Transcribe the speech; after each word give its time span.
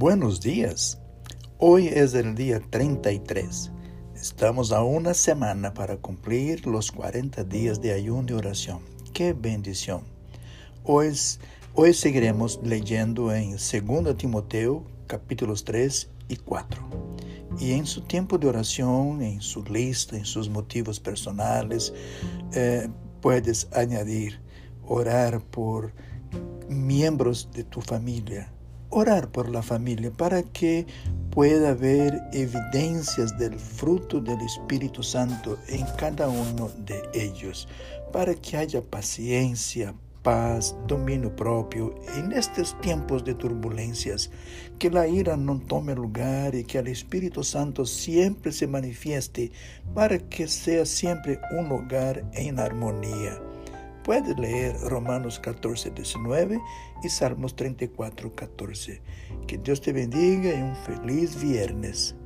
Buenos 0.00 0.40
días. 0.40 0.98
Hoy 1.58 1.88
es 1.88 2.14
el 2.14 2.34
día 2.34 2.58
33. 2.70 3.70
Estamos 4.14 4.72
a 4.72 4.82
una 4.82 5.12
semana 5.12 5.74
para 5.74 5.98
cumplir 5.98 6.66
los 6.66 6.90
40 6.90 7.44
días 7.44 7.82
de 7.82 7.92
ayuno 7.92 8.26
y 8.30 8.32
oración. 8.32 8.80
¡Qué 9.12 9.34
bendición! 9.34 10.04
Hoy, 10.84 11.12
hoy 11.74 11.92
seguiremos 11.92 12.58
leyendo 12.64 13.30
en 13.34 13.50
2 13.50 14.16
Timoteo 14.16 14.86
capítulos 15.06 15.64
3 15.66 16.08
y 16.28 16.36
4. 16.36 16.82
Y 17.58 17.72
en 17.72 17.84
su 17.84 18.00
tiempo 18.00 18.38
de 18.38 18.48
oración, 18.48 19.20
en 19.20 19.42
su 19.42 19.62
lista, 19.64 20.16
en 20.16 20.24
sus 20.24 20.48
motivos 20.48 20.98
personales, 20.98 21.92
eh, 22.54 22.88
puedes 23.20 23.68
añadir 23.74 24.40
orar 24.82 25.42
por 25.42 25.92
miembros 26.70 27.50
de 27.52 27.64
tu 27.64 27.82
familia, 27.82 28.50
orar 28.90 29.30
por 29.30 29.48
la 29.48 29.62
familia 29.62 30.10
para 30.10 30.42
que 30.42 30.86
pueda 31.30 31.70
haber 31.70 32.20
evidencias 32.32 33.38
del 33.38 33.58
fruto 33.58 34.20
del 34.20 34.40
Espíritu 34.40 35.02
Santo 35.02 35.58
en 35.68 35.86
cada 35.96 36.28
uno 36.28 36.70
de 36.84 37.02
ellos, 37.14 37.68
para 38.12 38.34
que 38.34 38.56
haya 38.56 38.82
paciencia, 38.82 39.94
paz, 40.22 40.76
dominio 40.86 41.34
propio 41.34 41.94
en 42.16 42.32
estos 42.32 42.78
tiempos 42.80 43.24
de 43.24 43.34
turbulencias, 43.34 44.30
que 44.78 44.90
la 44.90 45.06
ira 45.06 45.36
no 45.36 45.60
tome 45.60 45.94
lugar 45.94 46.54
y 46.54 46.64
que 46.64 46.78
el 46.78 46.88
Espíritu 46.88 47.44
Santo 47.44 47.86
siempre 47.86 48.52
se 48.52 48.66
manifieste 48.66 49.52
para 49.94 50.18
que 50.18 50.48
sea 50.48 50.84
siempre 50.84 51.40
un 51.56 51.70
hogar 51.70 52.24
en 52.34 52.58
armonía. 52.58 53.40
Puede 54.04 54.34
leer 54.34 54.78
Romanos 54.80 55.38
14, 55.40 55.90
19 55.90 56.60
y 57.02 57.08
Salmos 57.08 57.54
34, 57.54 58.34
14. 58.34 59.02
Que 59.46 59.58
Dios 59.58 59.80
te 59.80 59.92
bendiga 59.92 60.54
y 60.54 60.62
un 60.62 60.76
feliz 60.76 61.40
viernes. 61.40 62.16